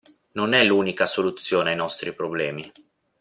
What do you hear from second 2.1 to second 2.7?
problemi.